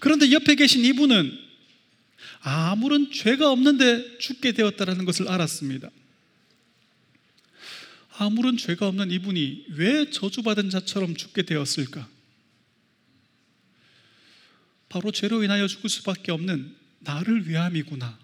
[0.00, 1.45] 그런데 옆에 계신 이분은
[2.48, 5.90] 아무런 죄가 없는데 죽게 되었다는 것을 알았습니다.
[8.18, 12.08] 아무런 죄가 없는 이분이 왜 저주받은 자처럼 죽게 되었을까?
[14.88, 18.16] 바로 죄로 인하여 죽을 수밖에 없는 나를 위함이구나.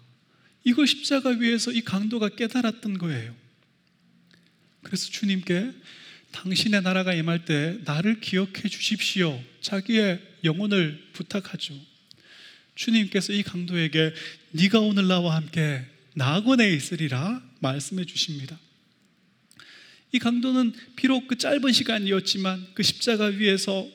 [0.63, 3.35] 이걸 십자가 위에서 이 강도가 깨달았던 거예요.
[4.83, 5.73] 그래서 주님께
[6.31, 9.43] 당신의 나라가 임할 때 나를 기억해 주십시오.
[9.59, 11.92] 자기의 영혼을 부탁하죠.
[12.75, 14.13] 주님께서 이 강도에게
[14.51, 18.59] 네가 오늘 나와 함께 낙원에 있으리라 말씀해 주십니다.
[20.11, 23.87] 이 강도는 비록 그 짧은 시간이었지만 그 십자가 위에서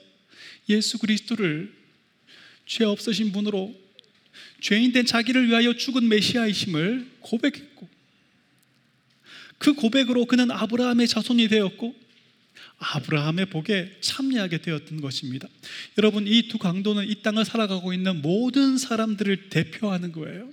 [0.68, 1.72] 예수 그리스도를
[2.66, 3.74] 죄 없으신 분으로
[4.60, 7.88] 죄인 된 자기를 위하여 죽은 메시아이심을 고백했고
[9.58, 11.94] 그 고백으로 그는 아브라함의 자손이 되었고
[12.78, 15.48] 아브라함의 복에 참여하게 되었던 것입니다.
[15.98, 20.48] 여러분 이 두 강도는 이 땅을 살아가고 있는 모든 사람들을 대표하는 거예요.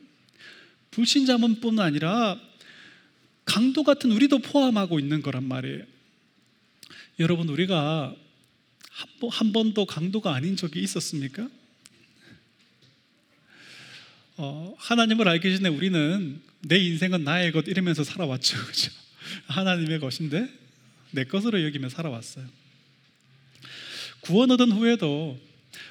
[0.91, 2.39] 불신자문뿐 아니라
[3.45, 5.83] 강도 같은 우리도 포함하고 있는 거란 말이에요.
[7.19, 8.15] 여러분 우리가
[9.29, 11.47] 한, 번도 강도가 아닌 적이 있었습니까?
[14.37, 18.57] 어, 하나님을 알기 전에 우리는 내 인생은 나의 것 이러면서 살아왔죠.
[18.65, 18.91] 그죠?
[19.47, 20.64] 하나님의 것인데
[21.11, 22.45] 내 것으로 여기며 살아왔어요.
[24.21, 25.39] 구원 얻은 후에도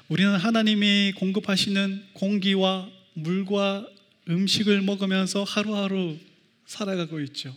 [0.08, 3.88] 우리는 하나님이 공급하시는 공기와 물과
[4.28, 6.18] 음식을 먹으면서 하루하루
[6.66, 7.54] 살아가고 있죠.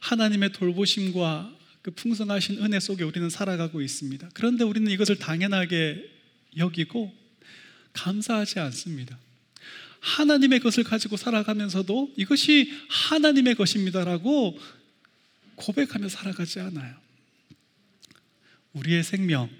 [0.00, 4.30] 하나님의 돌보심과 그 풍성하신 은혜 속에 우리는 살아가고 있습니다.
[4.34, 6.08] 그런데 우리는 이것을 당연하게
[6.56, 7.12] 여기고
[7.92, 9.18] 감사하지 않습니다.
[10.00, 14.58] 하나님의 것을 가지고 살아가면서도 이것이 하나님의 것입니다라고
[15.60, 16.96] 고백하며 살아가지 않아요.
[18.72, 19.50] 우리의 생명,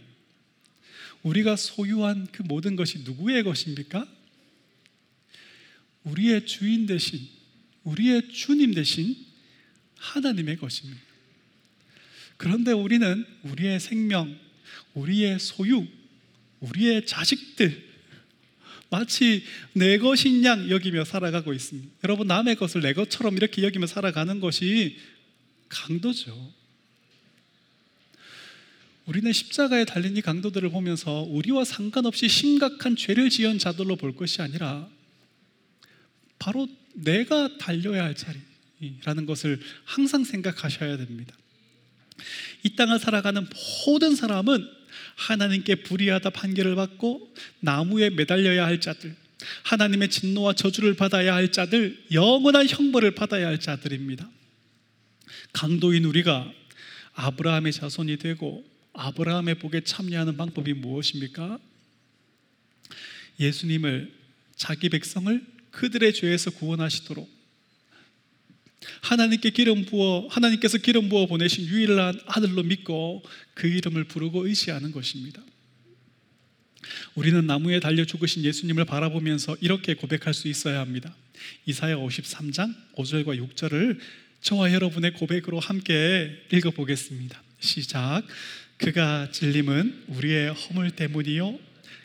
[1.22, 4.06] 우리가 소유한 그 모든 것이 누구의 것입니까?
[6.04, 7.20] 우리의 주인 대신,
[7.84, 9.14] 우리의 주님 대신
[9.96, 11.00] 하나님의 것입니다.
[12.38, 14.38] 그런데 우리는 우리의 생명,
[14.94, 15.86] 우리의 소유,
[16.60, 17.90] 우리의 자식들,
[18.88, 21.88] 마치 내 것인 양 여기며 살아가고 있습니다.
[22.04, 24.98] 여러분, 남의 것을 내 것처럼 이렇게 여기며 살아가는 것이
[25.70, 26.52] 강도죠.
[29.06, 34.88] 우리는 십자가에 달린 이 강도들을 보면서 우리와 상관없이 심각한 죄를 지은 자들로 볼 것이 아니라
[36.38, 41.34] 바로 내가 달려야 할 자리라는 것을 항상 생각하셔야 됩니다.
[42.62, 43.46] 이 땅을 살아가는
[43.86, 44.68] 모든 사람은
[45.16, 49.16] 하나님께 불의하다 판결을 받고 나무에 매달려야 할 자들,
[49.64, 54.28] 하나님의 진노와 저주를 받아야 할 자들, 영원한 형벌을 받아야 할 자들입니다.
[55.52, 56.52] 강도인 우리가
[57.14, 61.58] 아브라함의 자손이 되고 아브라함의 복에 참여하는 방법이 무엇입니까?
[63.38, 64.12] 예수님을
[64.56, 67.40] 자기 백성을 그들의 죄에서 구원하시도록
[69.02, 73.22] 하나님께 기름 부어 하나님께서 기름 부어 보내신 유일한 아들로 믿고
[73.54, 75.42] 그 이름을 부르고 의지하는 것입니다.
[77.14, 81.14] 우리는 나무에 달려 죽으신 예수님을 바라보면서 이렇게 고백할 수 있어야 합니다.
[81.66, 83.98] 이사야 53장 5절과 6절을
[84.42, 87.42] 저와 여러분의 고백으로 함께 읽어 보겠습니다.
[87.58, 88.22] 시작.
[88.78, 91.58] 그가 찔림은 우리의 허물 때문이요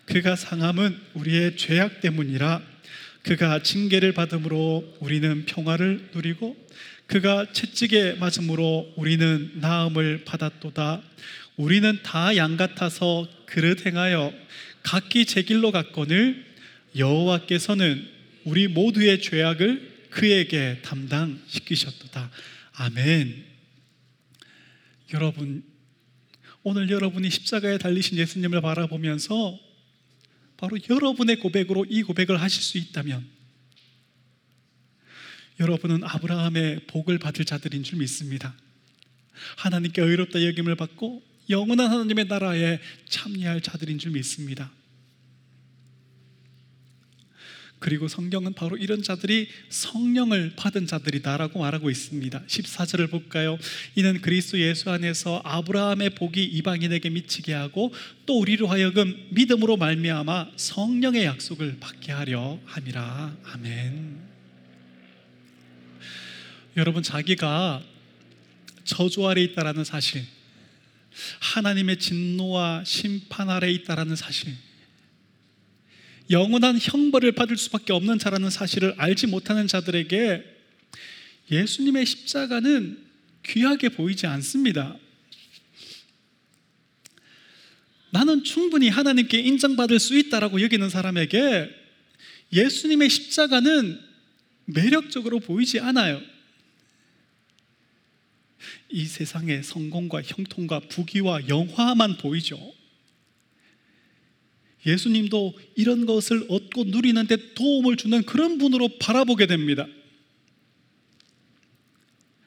[0.06, 2.62] 그가 상함은 우리의 죄악 때문이라
[3.24, 6.58] 그가 징계를 받음으로 우리는 평화를 누리고
[7.08, 11.02] 그가 채찍에 맞음으로 우리는 나음을 받았도다.
[11.56, 14.34] 우리는 다 양 같아서 그릇 행하여
[14.84, 16.44] 각기 제 길로 갔거늘
[16.98, 18.06] 여호와께서는
[18.44, 22.32] 우리 모두의 죄악을 그에게 담당시키셨도다.
[22.72, 23.46] 아멘.
[25.14, 25.64] 여러분,
[26.64, 29.60] 오늘 여러분이 십자가에 달리신 예수님을 바라보면서
[30.56, 33.28] 바로 여러분의 고백으로 이 고백을 하실 수 있다면
[35.60, 38.56] 여러분은 아브라함의 복을 받을 자들인 줄 믿습니다.
[39.58, 44.72] 하나님께 의롭다 여김을 받고 영원한 하나님의 나라에 참여할 자들인 줄 믿습니다.
[47.86, 52.42] 그리고 성경은 바로 이런 자들이 성령을 받은 자들이다라고 말하고 있습니다.
[52.48, 53.60] 14절을 볼까요?
[53.94, 57.94] 이는 그리스도 예수 안에서 아브라함의 복이 이방인에게 미치게 하고
[58.26, 63.38] 또 우리로 하여금 믿음으로 말미암아 성령의 약속을 받게 하려 함이라.
[63.54, 64.18] 아멘.
[66.78, 67.84] 여러분 자기가
[68.84, 70.26] 저주 아래 있다라는 사실,
[71.40, 74.56] 하나님의 진노와 심판 아래 있다라는 사실,
[76.30, 80.44] 영원한 형벌을 받을 수밖에 없는 자라는 사실을 알지 못하는 자들에게
[81.52, 83.06] 예수님의 십자가는
[83.44, 84.98] 귀하게 보이지 않습니다.
[88.10, 91.70] 나는 충분히 하나님께 인정받을 수 있다라고 여기는 사람에게
[92.54, 94.00] 예수님의 십자가는
[94.66, 96.22] 매력적으로 보이지 않아요.
[98.90, 102.58] 이 세상의 성공과 형통과 부귀와 영화만 보이죠.
[104.86, 109.88] 예수님도 이런 것을 얻고 누리는데 도움을 주는 그런 분으로 바라보게 됩니다.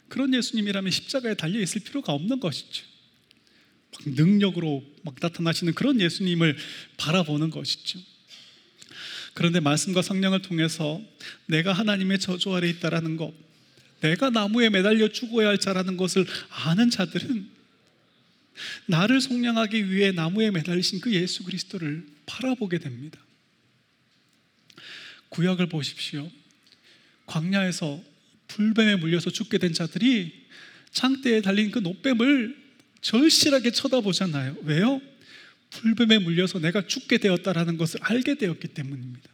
[0.09, 2.84] 그런 예수님이라면 십자가에 달려 있을 필요가 없는 것이죠.
[3.93, 6.57] 막 능력으로 막 나타나시는 그런 예수님을
[6.97, 7.99] 바라보는 것이죠.
[9.34, 11.01] 그런데 말씀과 성령을 통해서
[11.47, 13.32] 내가 하나님의 저주 아래 있다라는 것,
[14.01, 17.49] 내가 나무에 매달려 죽어야 할 자라는 것을 아는 자들은
[18.86, 23.18] 나를 속량하기 위해 나무에 매달리신 그 예수 그리스도를 바라보게 됩니다.
[25.31, 26.31] 구약을 보십시오.
[27.26, 28.03] 광야에서
[28.47, 30.47] 불뱀에 물려서 죽게 된 자들이
[30.93, 32.57] 창대에 달린 그 노뱀을
[33.01, 34.57] 절실하게 쳐다보잖아요.
[34.62, 35.01] 왜요?
[35.70, 39.29] 불뱀에 물려서 내가 죽게 되었다라는 것을 알게 되었기 때문입니다.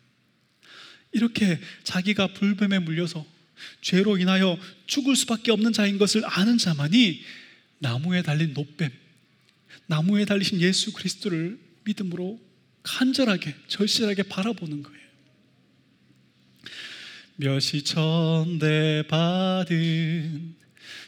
[1.13, 3.25] 이렇게 자기가 불뱀에 물려서
[3.81, 7.23] 죄로 인하여 죽을 수밖에 없는 자인 것을 아는 자만이
[7.79, 8.91] 나무에 달린 노뱀,
[9.87, 12.41] 나무에 달리신 예수 그리스도를 믿음으로
[12.85, 15.05] 간절하게 절실하게 바라보는 거예요.
[17.37, 20.55] 몇이 천대 받은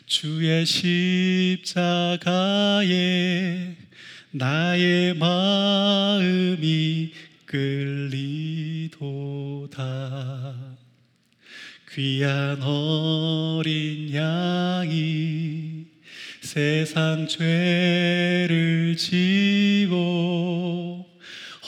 [0.06, 0.66] 주의
[1.64, 2.86] 십자가에
[4.32, 7.12] 나의 마음이
[7.44, 8.96] 끌리도다.
[11.92, 15.86] 귀한 어린 양이
[16.40, 20.95] 세상 죄를 지고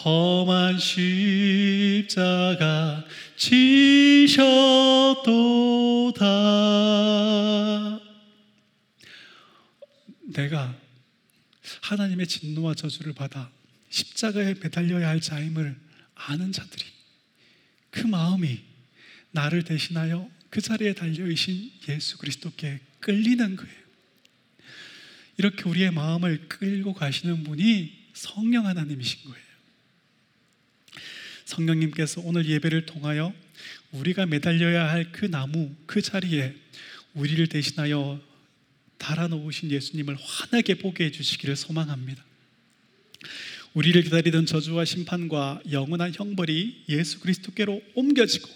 [0.08, 2.04] 험한 십자가
[3.36, 4.38] 지셨도다.
[10.32, 10.74] 내가
[11.82, 13.50] 하나님의 진노와 저주를 받아
[13.90, 15.76] 십자가에 매달려야 할 자임을
[16.14, 16.84] 아는 자들이
[17.90, 18.60] 그 마음이
[19.32, 23.78] 나를 대신하여 그 자리에 달려이신 예수 그리스도께 끌리는 거예요.
[25.36, 29.47] 이렇게 우리의 마음을 끌고 가시는 분이 성령 하나님이신 거예요.
[31.48, 33.32] 성령님께서 오늘 예배를 통하여
[33.92, 36.54] 우리가 매달려야 할 그 나무, 그 자리에
[37.14, 38.20] 우리를 대신하여
[38.98, 42.22] 달아놓으신 예수님을 환하게 보게 해주시기를 소망합니다.
[43.72, 48.48] 우리를 기다리던 저주와 심판과 영원한 형벌이 예수 그리스도께로 옮겨지고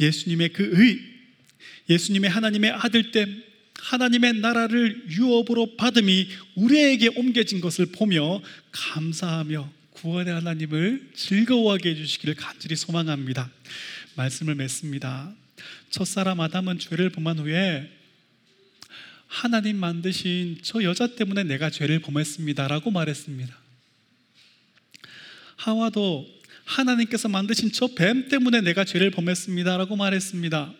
[0.00, 1.00] 예수님의 그 의,
[1.88, 3.44] 예수님의 하나님의 아들됨,
[3.74, 8.42] 하나님의 나라를 유업으로 받음이 우리에게 옮겨진 것을 보며
[8.72, 13.50] 감사하며 구원의 하나님을 즐거워하게 해주시기를 간절히 소망합니다.
[14.14, 15.34] 말씀을 맺습니다.
[15.90, 17.90] 첫사람 아담은 죄를 범한 후에
[19.26, 23.56] 하나님 만드신 저 여자 때문에 내가 죄를 범했습니다라고 말했습니다.
[25.56, 26.28] 하와도
[26.64, 30.72] 하나님께서 만드신 저 뱀 때문에 내가 죄를 범했습니다라고 말했습니다.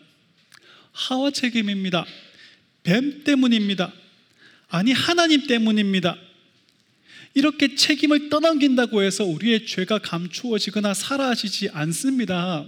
[0.93, 2.05] 하와 책임입니다.
[2.83, 3.91] 뱀 때문입니다.
[4.69, 6.17] 아니 하나님 때문입니다.
[7.33, 12.65] 이렇게 책임을 떠넘긴다고 해서 우리의 죄가 감추어지거나 사라지지 않습니다.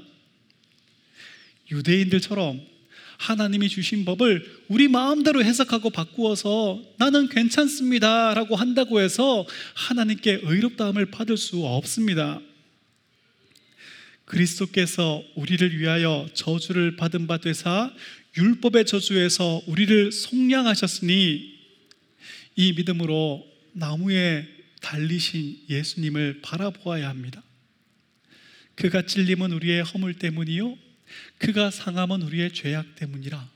[1.72, 2.62] 유대인들처럼
[3.18, 9.46] 하나님이 주신 법을 우리 마음대로 해석하고 바꾸어서 나는 괜찮습니다 라고 한다고 해서
[9.76, 12.42] 하나님께 의롭다함을 받을 수 없습니다.
[14.26, 17.92] 그리스도께서 우리를 위하여 저주를 받은 바 되사
[18.38, 21.60] 율법의 저주에서 우리를 속량하셨으니
[22.56, 24.48] 이 믿음으로 나무에
[24.82, 27.42] 달리신 예수님을 바라보아야 합니다.
[28.76, 30.78] 그가 찔림은 우리의 허물 때문이요
[31.38, 33.50] 그가 상함은 우리의 죄악 때문이라.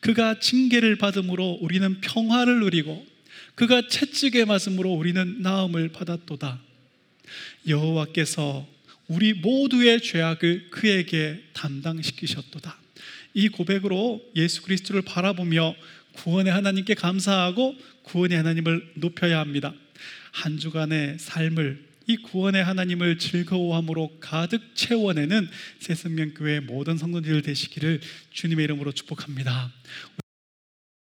[0.00, 3.06] 그가 징계를 받음으로 우리는 평화를 누리고
[3.54, 6.60] 그가 채찍에 맞음으로 우리는 나음을 받았도다.
[7.68, 8.66] 여호와께서
[9.08, 12.78] 우리 모두의 죄악을 그에게 담당시키셨도다.
[13.34, 15.74] 이 고백으로 예수 그리스도를 바라보며
[16.12, 19.72] 구원의 하나님께 감사하고 구원의 하나님을 높여야 합니다.
[20.32, 25.48] 한 주간의 삶을 이 구원의 하나님을 즐거워함으로 가득 채워내는
[25.78, 28.00] 새생명교회 모든 성도들 되시기를
[28.32, 29.70] 주님의 이름으로 축복합니다.